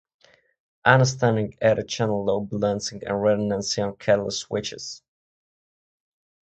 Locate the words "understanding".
0.83-1.53